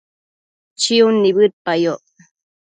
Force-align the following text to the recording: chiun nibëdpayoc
chiun 0.81 1.15
nibëdpayoc 1.21 2.03